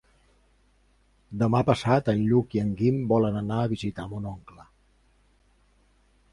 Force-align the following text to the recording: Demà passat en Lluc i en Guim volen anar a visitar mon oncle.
Demà 1.43 1.61
passat 1.67 2.09
en 2.15 2.23
Lluc 2.31 2.57
i 2.59 2.63
en 2.63 2.73
Guim 2.81 2.99
volen 3.13 3.39
anar 3.45 3.61
a 3.67 3.71
visitar 3.77 4.09
mon 4.15 4.29
oncle. 4.33 4.69